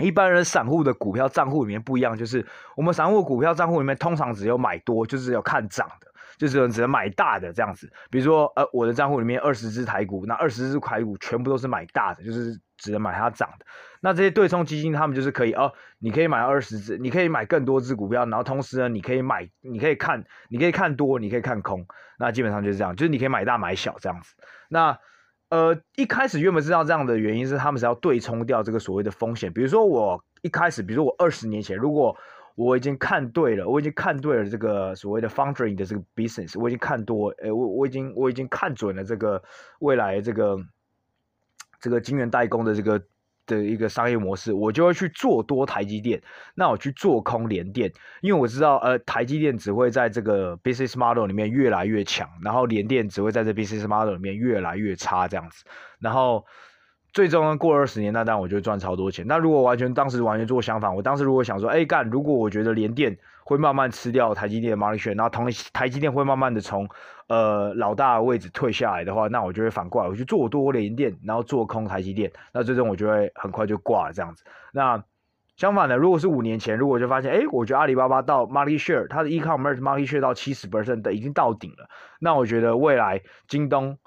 [0.00, 2.44] 一般人散户的股票账户里面不一样，就是
[2.76, 6.08] 我们散户股票账户里面通常只有买多，就是有看涨的，
[6.48, 7.92] 就是只能买大的这样子。
[8.10, 12.60] 比如说，呃，我的账户里面二十只台股，那二十只台股全部都是买大的，就是。
[12.78, 13.66] 只能买它涨的，
[14.00, 21.86] 那这些对冲基金，他们就是可以哦，你可以买二十只，你可以买更多只股票，然后同时呢，你可以买，你可以看，你可以看多，你可以看空，
[22.18, 24.34] 那基本上就是这样，就是你可以买大买小这样子。
[24.68, 24.98] 那
[25.50, 32.16] 呃，一开始原本知道这样的原因是他们是要对冲掉这个所谓的风险，比如说我一开始，比如说我二十年前，如果
[32.54, 39.42] 我已经看对了，我已经看对了这个所谓的 foundry 的这个 business，我已经看多，诶，我我已经我已经看准了这个
[39.80, 40.58] 未来这个。
[41.80, 43.02] 这个晶圆代工的这个
[43.44, 46.22] 的一个商业模式，我就会去做多台积电，
[46.54, 55.64] 那我去做空联电，因为我知道，呃，台积电只会在这个 business model 里面越来越强，然后联电只会在这 business model 里面越来越差这样子，
[55.98, 56.46] 然后。
[57.12, 59.26] 最终呢，过二十年，那当然我就赚超多钱。
[59.26, 66.88] 那如果完全当时完全做相反，我当时如果想说，哎干，如果我觉得联电会慢慢吃掉台积电的 market share，然后同台积电会慢慢的从
[67.28, 74.42] 呃老大的位置退下来的话，那我就会反过来，我去做多联电，然后做空台积电，那最终我就会很快就挂了这样子。
[74.72, 75.04] 那
[75.58, 83.98] 相反的，如果是五年前，如果就发现，哎，我觉得阿里巴巴到 market share，它的 e-commerce market share 到七十 percent 的已经到顶了，那我觉得未来京东。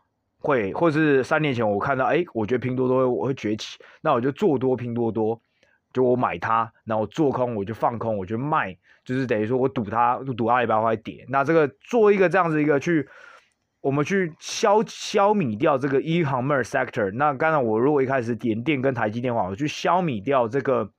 [0.45, 5.41] 会，或是三年前我看到，哎，我觉得拼多多我会崛起，那我就做多拼多多，
[5.91, 11.25] 就我买它，然后做空我就放空，我就卖，就是等于说我赌它，赌阿里巴巴会跌。
[11.29, 13.09] 那这个做一个这样子一个去，
[13.81, 17.11] 我们去消消弭掉这个 e-commerce sector。
[17.13, 20.91] 那刚才我如果一开始点电跟台积电话，我去消弭掉这个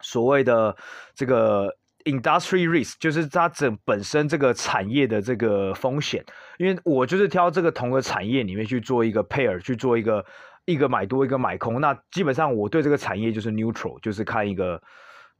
[0.00, 0.76] 所谓的
[1.14, 6.24] 这个 industry risk，就是它整本身这个产业的这个风险。
[6.58, 10.24] 因为我就是挑这个同个产业里面去做一个 pair，去做一个
[10.64, 11.80] 一个买多一个买空。
[11.80, 14.82] 那基本上我对这个产业就是 neutral，就是看一个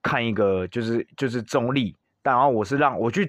[0.03, 1.97] 看一个就是就是中立。
[2.23, 3.29] 但然后我是让我去。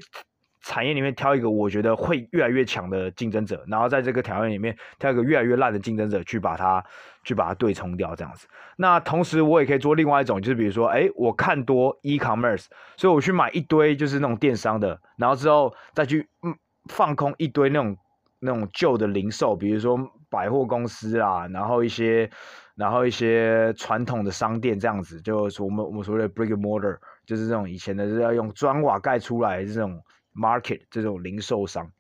[0.62, 6.84] 产业里面挑一个我觉得会越来越强的竞争者，然后在这个条件里面挑一个越来越烂的竞争者去把它
[7.24, 8.48] 去把它对冲掉这样子。
[8.78, 17.98] 那同时我也可以做另外一种，就是比如说，哎，我看多 e-commerce，所以我去买一堆就是那种电商的，然后之后再去嗯放空一堆那种
[18.40, 19.98] 那种旧的零售，比如说
[20.30, 22.30] 百货公司啊，然后一些
[22.76, 30.00] 然后一些传统的商店这样子，就是我们我们所谓的 brick and mortar，就是这种以前的是要用砖瓦盖出来这种。
[30.36, 31.92] Market 这种零售商，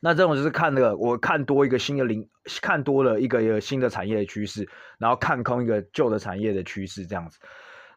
[0.00, 2.28] 那这种就是看那个，我看多一个新的零，
[2.62, 7.38] 看多了一个一个新的产业的趋势，然后看空一个旧的产业的趋势，这样子。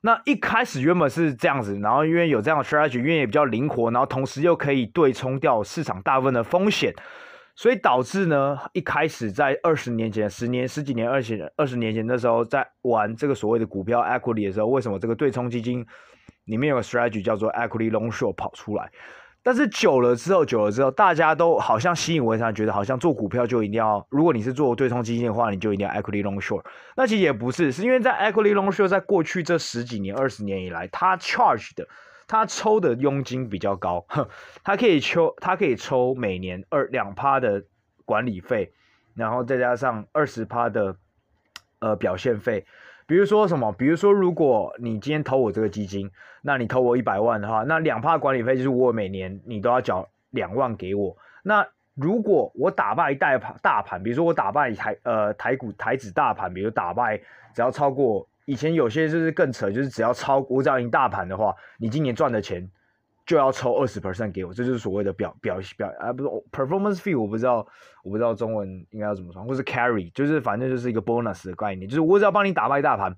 [0.02, 6.92] 那一开始原本是这样子，然后因为有这样的 strategy，因为也比较灵活，然后同时又可以对冲掉市场大部分的风险，
[7.56, 15.86] 所以导致呢，一开始在二十年前、十年、十几年、二十二十年前那时候，在玩这个所谓的股票 equity 的时候，为什么这个对冲基金？
[16.46, 18.92] 里面有个 strategy 叫做 equity long short 跑出来，
[19.44, 26.64] 但是久了之后，久了之后，大家都好像习以为常，觉得好像做股票就一定要，如果你是做对冲基金的话，你就一定要 equity long short。
[26.96, 31.88] 那其实也不是，是因为在 equity long short 在过去这十几年、二十年以来，它 charge 的，
[32.28, 34.06] 它抽的佣金比较高，
[34.64, 37.64] 它可以抽，它可以抽每年二两趴的
[38.06, 38.74] 管理费，
[39.16, 40.96] 然后再加上二十趴的
[41.80, 42.66] 呃表现费。
[43.12, 43.69] 比如说什么？
[43.74, 46.10] 比如说，如果你今天投我这个基金，
[46.41, 51.13] 那你投我一百万的话，那两帕管理费就是我每年你都要缴两万给我。
[51.43, 57.17] 那如果我打败一大盘，大盘，比如说我打败台呃台股台指大盘，比如打败
[57.54, 62.65] 只要超过以前有些就是更扯，就是只要超我只要赢大盘的话，你今年赚的钱。
[63.32, 67.65] 就要抽二十 percent 给我，这就是所谓的表表表啊，不是 performance fee，我不知道，
[68.04, 73.15] 我不知道中文应该要怎么说，或是 carry，就是反正就是一个 bonus 的概念，就是我只要帮你打败大盘，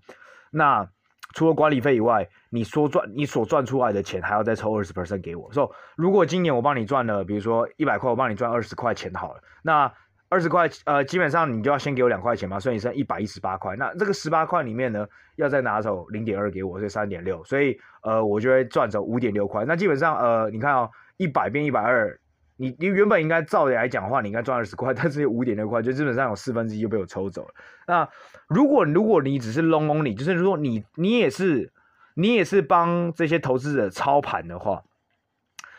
[0.51, 0.87] 那
[1.33, 5.51] 除了管理费以外，你所赚你所赚出来的钱还要再抽二十 percent 给我。
[5.51, 9.91] 说、so, 如果今年我帮你赚了，比如说一百块，我帮你赚二十块钱好了，那。
[10.33, 13.75] 二十块，呃，基本上你就要先给我两块钱嘛，所以你剩一百一十八块。
[13.75, 19.63] 那这个十八块里面呢，要再拿走零点二给我，所以三点六，所以呃，我就会赚走五点六块。
[19.65, 22.19] 那基本上呃，你看哦，一百变一百二，
[22.57, 27.53] 你你原本应该照理来讲的话，你应该赚二十块， 但是五点六块，就基本上有四分之一就被我抽走了。
[27.85, 28.09] 那
[28.47, 31.71] 如果如果你只是 long only，就是如果你你也是
[32.15, 34.83] 你也是帮这些投资者操盘的话，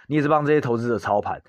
[0.07, 1.43] 你也是帮这些投资者操盘，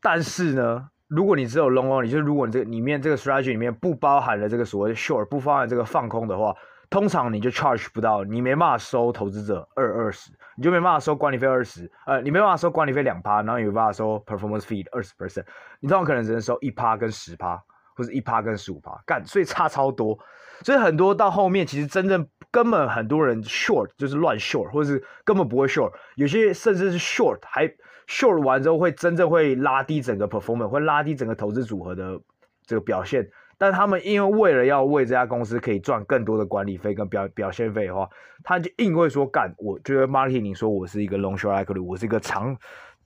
[0.00, 0.90] 但是呢？
[1.08, 6.52] 如果你只有 long only，就如果你这个里面这个 strategy 里面不包含了这个所谓的 short，不包含这个放空的话，
[6.90, 15.44] 通常你就 charge 不到，你没办法收投资者二二十，你就没办法收管理费二十，呃，你没办法收管理费两趴，然后你没办法收 performance fee 二十 percent，
[15.78, 17.62] 你通常可能只能收一趴跟十趴，
[17.94, 20.18] 或者一趴跟十五趴，干，所以差超多，
[20.62, 27.72] 所以很多到后面其实真正根本很多人 short 就是乱 short，或者是根本不会 short，有些甚至是 short 还。
[28.06, 32.20] Short 完之后会真正会拉低整个 performance，会拉低整个投资组合的
[32.64, 33.28] 这个表现。
[33.58, 38.06] 但他们因为为了要为这家公司可以赚更多的管理费跟表表现费的话，
[38.44, 39.54] 他就硬会说干。
[39.56, 42.54] 我觉得 marketing 说我是一个 long short equity，我是一个长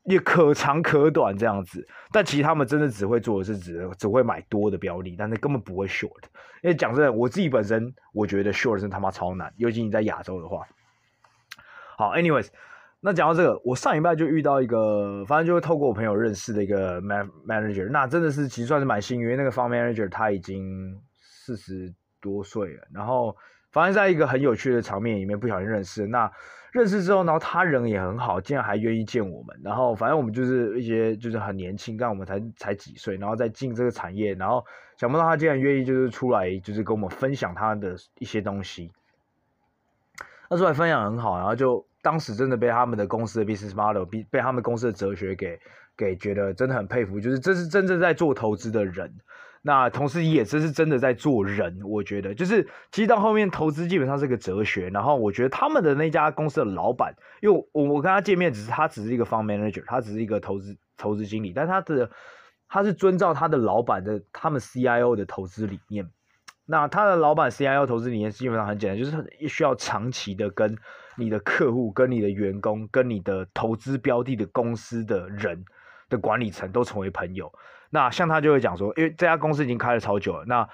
[0.02, 1.86] 也可长可短这样子。
[2.10, 6.24] 但其实他们真的只会做的是只只会买多的标的，但是根本不会 short。
[6.62, 10.66] 因为讲真的，我自己本身我觉得 short 是他妈超难，尤其你在亚洲的话。
[11.96, 12.48] 好，anyways。
[13.02, 23.34] 那讲到这个，我上礼拜就遇到一个，反正就会透过我朋友认识的一个 man manager，那真的是其实算是蛮幸运，那个 fund manager 他已经四十多岁了，然后
[23.70, 26.30] 反正在一个很有趣的场面里面不小心认识，那
[26.72, 34.62] 认识之后，然后他人也很好，竟然还愿意见我们，然后反正我们就是一些就是很年轻，但我们才才几岁，然后在进这个产业，然后
[34.98, 38.92] 想不到他竟然愿意就是出来就是跟我们分享他的一些东西，
[40.50, 41.86] 他出来分享很好，然后就。
[42.02, 45.58] 当时真的被他们的公司的 business model，被被他们公司的哲学给
[45.96, 49.12] 给觉得真的很佩服，就是这是真正在做投资的人。
[49.62, 54.88] 那同时也这是真的在做人，我觉得就是其实到后面投资基本上是个哲学。
[54.88, 62.10] 然后我觉得他们的那家公司的老板，因为我我跟他见面，只是他只是一个 fund manager，他只是一个投资投资经理，但他的
[62.68, 66.08] 他是遵照他的老板的他们 CIO 的投资理念。
[66.70, 70.78] 那他的老板 CIO 投资理念基本上很简单，就是需要长期的跟
[71.16, 75.64] 你的客户、跟你的员工、跟你的投资标的的公司的人
[76.08, 77.52] 的管理层都成为朋友。
[77.90, 80.68] 那像他就会讲说，因为这家公司已经开了超久了，那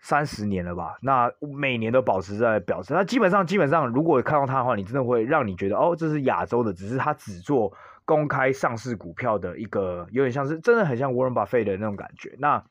[0.00, 7.72] 三十年了吧，那每年都保持在表示，那基本上基本上，如果看到他的话，你真的会让你觉得哦，这是亚洲的，只是他只做
[8.04, 12.34] 公开上市股票的一个，有点像是真的很像 Warren Buffett 的那种感觉。
[12.38, 12.64] 那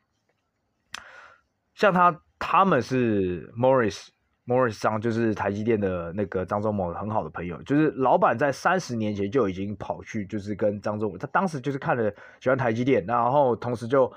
[1.81, 4.09] 像他他们是 Morris。
[4.43, 14.11] Morris 张就是台积电的那个张忠谋很好的朋友，就是老板在三十年前就已经跑去，就是跟张忠谋，他当时就是看了喜欢台积电，然后同时就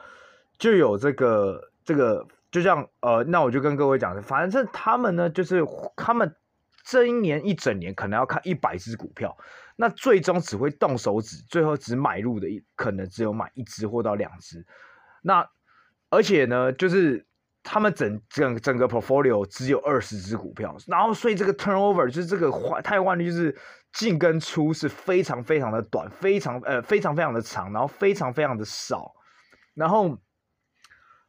[0.59, 5.63] 就有这个这个，就像呃，那我就跟各位讲，反正他们呢，就是
[5.95, 6.35] 他们
[6.83, 9.37] 这一年一整年可能要看一百只股票，
[9.77, 14.67] 那最终只会动手指，最后只买入的一可能只有买一只或到两只，
[15.23, 15.47] 那
[16.09, 17.27] 而且呢，就是。
[17.67, 23.57] 他们整整整个 portfolio 只有二十只股票，然后所以这个 turnover 就是这个换汰换率就是
[23.91, 29.15] 进跟出是非常非常的短，非常呃非常非常的长，然后非常非常的少。
[29.73, 30.19] 然后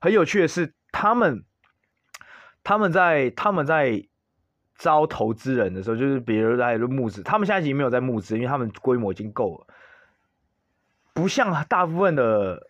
[0.01, 1.45] 很有趣的是，他们
[2.63, 4.05] 他们在他们在
[4.77, 9.67] 招投资人的时候，就是比如在募资，他们现在已经没有在募资，因为他们规模已经够了，
[11.13, 12.61] 不像大部分的。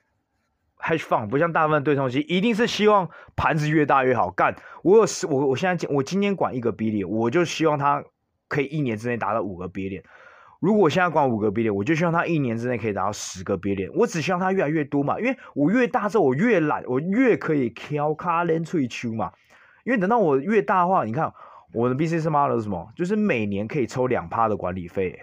[0.77, 4.55] 还放不像大部分对冲基，一定是希望盘子越大越好干。
[4.83, 8.03] 我有我我现在我今天管一个 B 链我就希望它
[8.47, 10.03] 可以一年之内达到五个 B 链。
[10.59, 13.89] 如果我现在管五个 B 链我就希望它一年之内可以达到十个 B 链。
[13.93, 19.31] 我只希望它越来越多嘛，因为我越大之后我越懒，我越可以挑卡连退休嘛。
[19.83, 21.31] 因为等到我越大的话，你看
[21.73, 22.87] 我的 business model 是什么？
[22.95, 25.19] 就是每年可以抽两趴的管理费。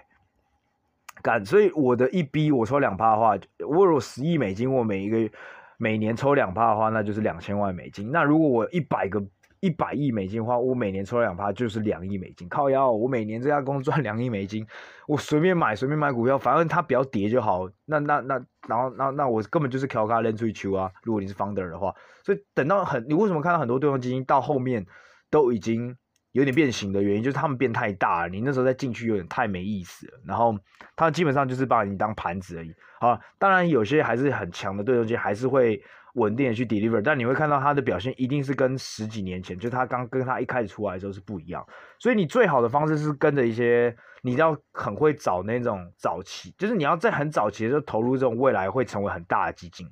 [1.23, 5.31] 干，所以我的一逼我抽两趴的话，我有十亿美金，我每一个月
[5.77, 8.11] 每年抽两趴的话，那就是两千万美金。
[8.11, 9.23] 那如果我一百个
[9.61, 12.49] 一百亿美金的话，我每年抽两趴就是两亿美金。
[12.49, 14.67] 靠腰，我每年这家公司赚两亿美金，
[15.07, 17.69] 我随便买随便买股票，反正它不要跌就好。
[17.85, 18.35] 那那那
[18.67, 20.91] 然后那那我根本就是调咖连追求啊。
[21.03, 24.85] 如果你是 founder 的话，所以等到很你为什么看到很多对冲基金到后面
[25.31, 25.95] 都已经。
[26.33, 30.19] 有点变形的原因就是他们变太大了，你那时候再进去有点太没意思了。
[30.25, 30.55] 然后
[30.95, 32.73] 他基本上就是把你当盘子而已。
[32.99, 35.81] 好，当然有些还是很强的对冲基金还是会
[36.15, 41.65] 稳定的去 deliver，但你会看到他的表现一定是跟十几年前，就他刚跟他一开始出来的时候是不一样。
[41.99, 49.87] 所以你最好的方式是跟着一些你要很会找那种早期，就是你要在很早期的时候投入这种未来会成为很大的基金。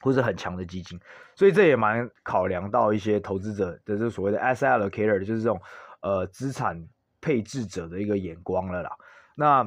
[0.00, 0.98] 或是很强的基金，
[1.34, 5.60] 所以这也蛮考量到一些投资者的这所谓的 asset allocator，就是这种
[6.00, 6.86] 呃资产
[7.20, 8.90] 配置者的一个眼光了啦。
[9.34, 9.64] 那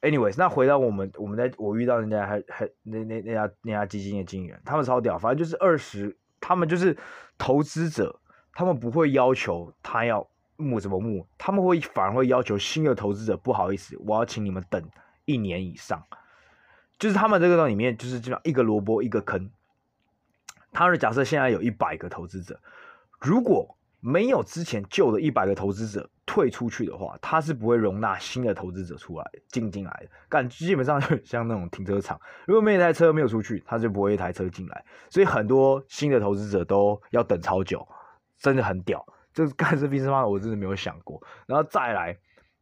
[0.00, 6.96] anyways，那回到我们我们在我遇到人家还还那那那家那家基金的经理人，他们超屌，反正就是二十，他们就是
[7.36, 8.20] 投资者，
[8.54, 14.82] 他们不会要求他要募什么募，他们会反而会要求新的投资者，不好意思，我要请你们等
[15.24, 16.02] 一年以上。
[17.02, 19.50] 就是他们这个里面，就是基本上一个萝卜一个坑。
[20.70, 22.60] 他的假设现在有一百个投资者，
[23.20, 30.08] 如果没有之前旧的一百个投资者退出去的话，他是不会容纳新的投资者出来进进来的。
[30.28, 34.84] 干基本上像那种停车场，如果没台车没有出去，他就不会一台车进来。
[35.10, 37.84] 所以很多新的投资者都要等超久，
[38.38, 39.04] 真的很屌。
[39.34, 41.20] 就是干这 B 站我真的没有想过。
[41.46, 42.16] 然后再来，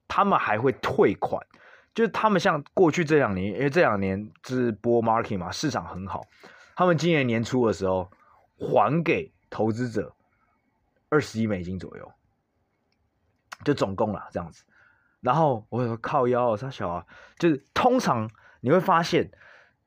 [0.09, 1.47] 他们还会退款。
[1.95, 6.23] 就是他们像过去这两年，因为这两年是波 market 嘛，市场很好。
[6.75, 8.11] 他们今年年初的时候
[8.57, 10.15] 还给投资者
[11.09, 12.13] 二十亿美金左右，
[13.65, 14.65] 就总共了这样子。
[15.21, 17.07] 然后我说靠腰，三小啊，
[17.39, 19.31] 就是通常你会发现。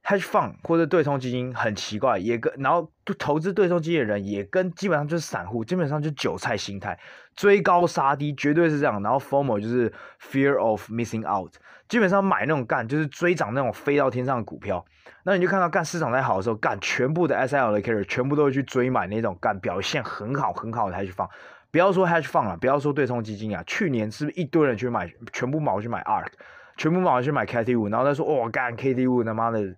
[0.04, 7.00] Hedge fund 或者对冲基金很奇怪，也跟然后投资对冲基金的人也跟基本上就是散户，基本上就是韭菜心态，
[7.36, 9.02] 追高杀低，绝对是这样。
[9.02, 11.54] 然后 Formo 就是 fear of missing out，
[11.88, 14.84] 基本上买那种干就是追涨那种飞到天上的股票。
[15.26, 21.30] 那你就看到干市场在好的时候，干全部的 S L 的 carry 全部都会去追买那种干表现很好很好的 hedge fund。
[21.72, 26.28] 不要说 hedge fund 了，不要说对冲基金啊，去年是不是一堆人去买，全部跑去买 ARK。
[26.76, 29.76] 全部跑去买 Cathie Wood，然后他说：“哦，干 Cathie Wood 他妈的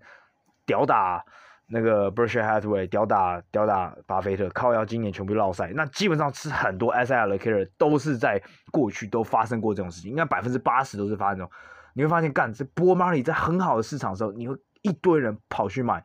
[0.66, 1.24] 屌打
[1.68, 5.72] 那个 Berkshire Hathaway，屌打屌打巴菲特，靠要今年全部落赛。
[5.76, 11.52] 那基本上是很多 asset allocator 都是在过去都发生过这种事情，应该百分之八十都是发生这种。
[11.94, 16.04] 你会发现，干这波 money 在很好的市场的时候，你会一堆人跑去买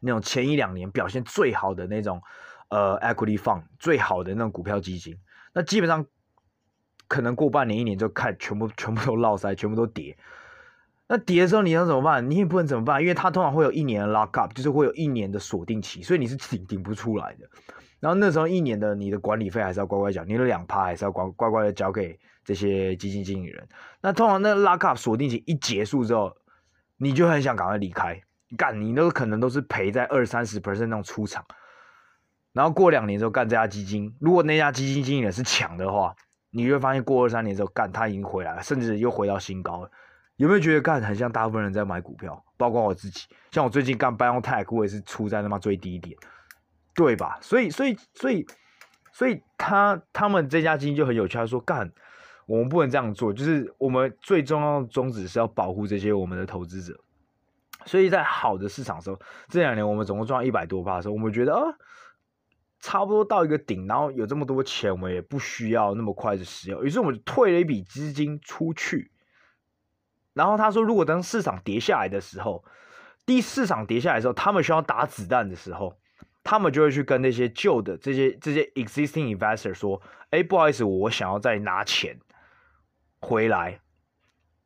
[0.00, 2.22] 那种前一两年表现最好的那种
[2.68, 5.18] 呃 equity fund，最好的那种股票基金。
[5.52, 6.06] 那基本上。”
[7.08, 10.16] 可能过半年一年就看全部全部都落塞，全部都跌。
[11.08, 12.28] 那跌的时候你想怎么办？
[12.30, 17.48] 你也不能怎么办，因为它通常会有一年的 lock up，就是会有一年的锁定期，所以你是顶顶不出来的。
[18.00, 23.68] 然后那时候一年的你的管理费还是要乖乖缴，你的两趴还是要乖乖乖的交给这些基金经理人。
[24.00, 26.36] 那通常那 lock up 锁定期一结束之后，
[26.96, 28.20] 你就很想赶快离开，
[28.56, 31.44] 干你都可能都是赔在二三十 percent 那种出场，
[32.52, 36.16] 然后过两年之后干这家基金，如果那家基金经理人是强的话，
[36.56, 39.90] 你会发现过二三年之后干他已经回来了，甚至又回到新高了。
[40.36, 46.16] 有没有觉得干很像大部分人在买股票，包括我自己，像我最近干 b i o t e c h 我也是出在他妈最低点，
[46.94, 47.38] 对吧？
[47.40, 48.46] 所以所以所以
[49.12, 51.92] 所以他他们这家基金就很有趣，他说干。
[52.46, 56.96] 我们不能这样做，就是我们最重要的宗旨是要保护这些我们的投资者。
[57.84, 61.62] 所以在好的市场的时候，这两年我们总共赚一百多趴的时候，我们觉得啊，
[62.86, 69.10] 差不多到一个顶，然后有这么多钱，我们也不需要那么快的使用，于是我们就退了一笔资金出去。
[70.34, 72.64] 然后他说，如果当市场跌下来的时候，
[73.26, 75.98] 第市场跌下来的时候，他们需要打子弹的时候，
[76.44, 82.16] 他们就会去跟那些旧的这些这些 existing investor 说，哎，不好意思，我想要再拿钱。
[83.20, 83.80] 回来，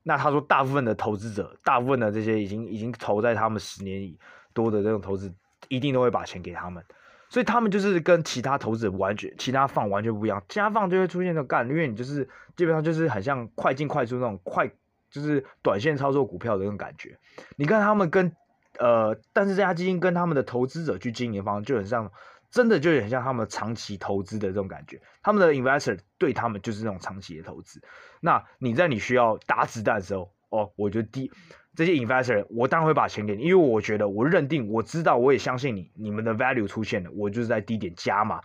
[0.02, 4.14] 那他说，大部分的投资者，大部分的这些已经已经投在他们十年
[4.52, 5.32] 多的这种投资，
[5.68, 6.84] 一定都会把钱给他们，
[7.30, 14.70] 所以他们就是跟其他投资者完全，其他放完全不一样，其他放就会出现这种干，因为你就是基本上就是很像快进快出那种快，
[15.10, 17.18] 就是短线操作股票的那种感觉。
[17.56, 18.36] 你看他们跟
[18.78, 22.12] 呃，但是这家基金跟他们的投资者去经营方就很像。
[22.52, 27.80] 真的就很像他们长期投资的这种感觉，他们的 investor 对他们就是那种长期的投资。
[28.18, 31.32] 那你在你需要打子弹的时候，哦，我觉得第
[31.74, 38.40] 这些 investor，我当然会把钱给你，因为我觉得我认定，我知道，我也相信你，你们的 value 出现了，我就是在低点加嘛，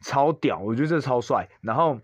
[0.00, 1.48] 超屌，我觉得这超帅。
[1.60, 2.00] 然后，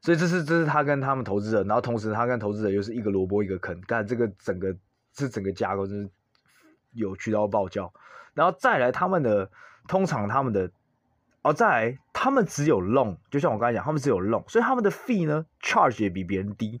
[0.00, 4.76] 所以这是这是他跟他们投资者，然后同时他跟投资者又是一个萝卜一个坑，但这个整个
[5.12, 6.10] 这整个架构真是
[6.92, 7.92] 有渠道爆叫，
[8.34, 9.50] 然后再来他们的。
[9.88, 10.70] 通常他们的，
[11.42, 16.80] 哦，再来，他们只有 loan，就像我刚才讲，他们只有 loan，所以他们的 fee 呢，charge 也比别人低。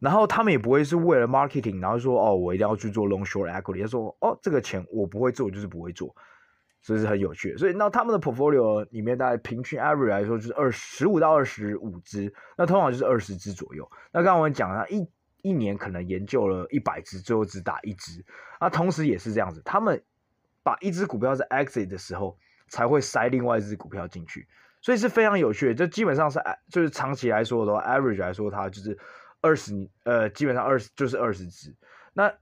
[0.00, 3.82] 然后他们也不会是为了 marketing，然后说哦，我一定要去做 long short equity。
[3.82, 6.12] 他说哦，这个钱我不会做，就是不会做，
[6.82, 7.58] 所以是很有趣的。
[7.58, 13.88] 所以那他们的 portfolio 里面大概平均 average 来说就是二十五到二十五只，那通常就是二十只左右。
[14.12, 15.06] 那刚刚我们讲了，一
[15.42, 18.24] 一年可能研究了一百只，最后只打一只。
[18.60, 20.02] 那同时也是这样子，他们。
[20.62, 22.36] 把一只股票在 exit 的时候，
[22.68, 24.46] 才会塞另外一只股票进去，
[24.82, 25.74] 所以是非常有趣的。
[25.74, 26.38] 这基本上是
[26.68, 28.96] 就是长期来说的话，average 来说，它就是
[29.40, 31.74] 二十呃，基本上二十就是二十只。
[32.12, 32.32] 那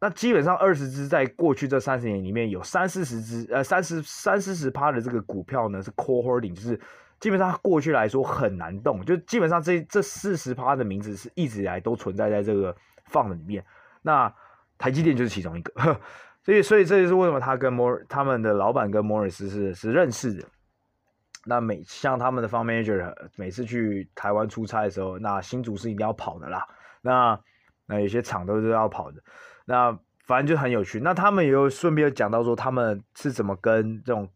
[0.00, 6.80] 那基本上二十只，在过去这三十年里面有三四十只，呃，三十三四十趴的这个股票呢是 core holding，就是
[7.18, 12.74] 基本上过去来说很难动，就基本上这这四十趴的名字是一直以来都存在在这个
[13.06, 13.64] 放的里面。
[14.02, 14.32] 那
[14.78, 15.72] 台积电就是其中一个。
[15.80, 16.00] 呵
[16.42, 20.42] 所以，所以这就是为什么他跟摩尔他们的老板跟摩尔斯是是认识的。
[21.44, 26.66] 那每像他们的 fund manager 每次去台湾出差的时候，那新竹是一定要跑的啦。
[27.02, 27.40] 那
[27.86, 29.22] 那有些厂都是要跑的。
[29.64, 31.00] 那反正就很有趣。
[31.00, 34.28] 那他们也有顺便讲到说，他们是怎么跟这种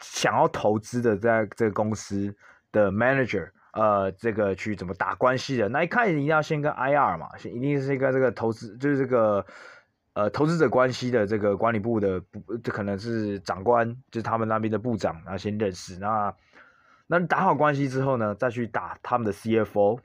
[0.00, 2.34] 想要投资的在这个公司
[2.72, 5.68] 的 manager，呃，这个去怎么打关系的。
[5.68, 9.44] 那一开始一定要先跟 IR 嘛，先一定是一个这个投资，就是这个。
[10.14, 12.22] 呃，投资者关系的这个管理部的，
[12.62, 15.98] 这可能是长官，就是他们那边的部长，然后先认识。
[15.98, 16.34] 那
[17.06, 19.98] 那打好关系之后呢，再去打他们的 CFO，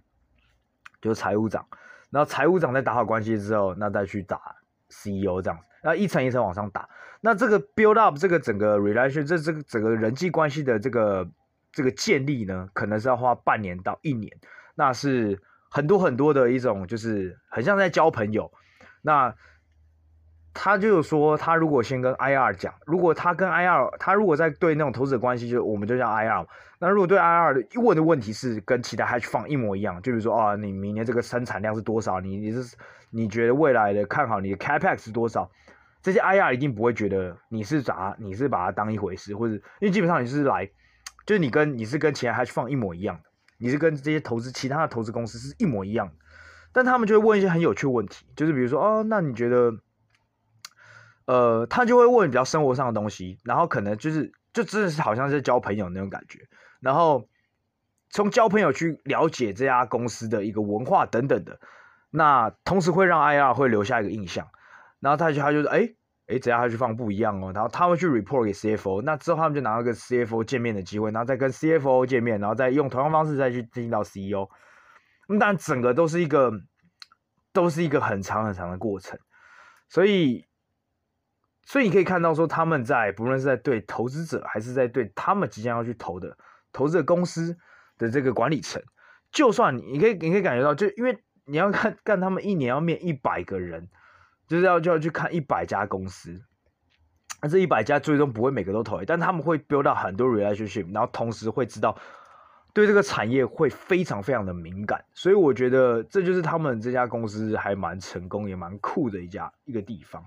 [1.00, 1.66] 就是财务长。
[2.10, 4.42] 然后财务长再打好关系之后，那再去打
[4.90, 6.90] CEO 这样子，那一层一层往上打。
[7.22, 11.30] 那这个 build up 这个整个 relation，这这个整个人际关系的这个
[11.72, 14.36] 这个建立呢，可能是要花半年到一年。
[14.74, 15.40] 那是
[15.70, 18.52] 很多很多的一种，就是很像在交朋友。
[19.04, 19.36] 那
[20.54, 26.46] 他就是说，他如果先跟 IR 讲，如果他跟 IR，他如果在对那种投资者关系，就我们就叫 IR。
[26.80, 32.20] 那如果对 IR 的问的问题是跟其他 hedge fund 一模一样，就比如说啊，你明年这个生产量是多少？
[32.20, 32.76] 你你是
[33.12, 35.50] 你觉得未来的看好你的 capex 是多少？
[36.02, 40.66] 这些 IR 一定不会觉得你是咋，你是把它当一回事，或者因为基本上你是来，
[41.26, 43.20] 就是你跟你是跟其他 hedge fund 一模一样，
[43.60, 46.12] 你是跟这些投资其他的投资公司是一模一样，
[46.72, 49.74] 但他们就会问一些很有趣的问题，就是比如说哦，那你觉得？
[51.30, 56.40] 呃，他就会问比较生活上的东西，然后可能就是就真的是好像是交朋友那种感觉，
[56.80, 57.30] 然后
[58.10, 61.60] 从交朋友去了解这家公司的一个文化等等的，
[62.10, 64.48] 那同时会让 IR 会留下一个印象，
[65.00, 65.82] 然后他就他就说，哎
[66.26, 74.50] 哎，这家他去放不一样哦，然后他会去 report 给 CFO，那之后他们就拿到个 CFO 见面的机会，然后再跟 CFO 见面，然后再用同样方式再去进到 CEO，
[75.28, 76.52] 那但整个都是一个
[77.54, 79.20] 都是一个很长很长的过程，
[79.90, 80.49] 所以。
[81.70, 86.36] 所以你可以看到，说他们在不论是在对投资者，还是在对他们即将要去投的
[86.74, 87.56] 投资的公司
[88.00, 88.82] 的这个管理层，
[89.32, 91.16] 就算你，你可以，你可以感觉到，就因为
[91.46, 93.88] 你要看看他们一年要面一百个人，
[94.48, 96.42] 就是要就要去看一百家公司，
[97.40, 101.96] 那这一百家最终不会每个都投，但他们会 build 到很多 relationship，然后同时会知道
[102.74, 110.26] 对这个产业会非常非常的敏感，所以我觉得这就是他们这家公司还蛮成功也蛮酷的一家一个地方。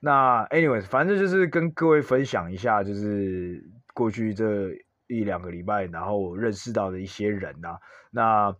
[0.00, 3.62] 那 anyways，反正就是跟各位分享一下，就是
[3.94, 4.70] 过去这
[5.08, 7.78] 一两个礼拜，然后认识到的一些人呐、啊。
[8.10, 8.56] 那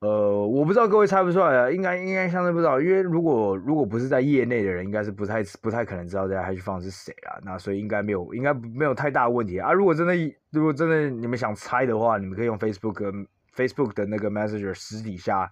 [0.00, 7.38] 呃，我不知道各位猜不出来啊，应该应该相对不知道，因为如果如果不是在业内的人，应该是不太不太可能知道这家 hedge fund 是谁啊。
[7.42, 9.72] 那所以应该没有应该没有太大问题啊。
[9.72, 10.14] 如果真的
[10.50, 15.48] 如果真的你们想猜的话，你们可以用 Facebook Facebook 的那个 Messenger 私底下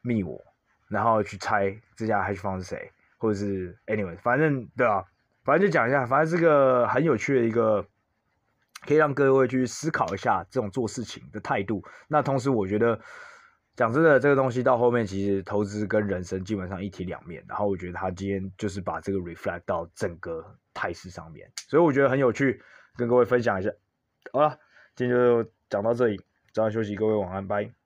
[0.00, 0.40] 密我，
[0.88, 2.90] 然后去猜这家 hedge fund 是谁。
[3.20, 5.04] 或者是 anyway，反正对啊，
[5.44, 7.84] 反正就讲一下，反正是个很有趣的一个，
[8.86, 11.84] 可以让各位去思考一下这种做事情的态度。
[12.08, 12.98] 那同时，我觉得
[13.76, 17.44] 讲真的，这个东西到后面其实投资跟人生基本上一体两面。
[17.46, 20.42] 然后我觉得他今天就是把这个 reflect 到整个
[20.72, 22.58] 态势上面，所以我觉得很有趣，
[22.96, 23.70] 跟各位分享一下。
[24.32, 24.58] 好了，
[24.96, 26.18] 今天就讲到这里，
[26.54, 27.79] 早点休息，各位晚安，拜。